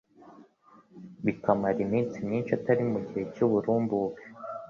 bikamara 1.25 1.77
iminsi 1.85 2.15
myinshi 2.27 2.51
atari 2.59 2.83
mu 2.91 2.99
gihe 3.07 3.23
cy'uburumbuke, 3.33 4.23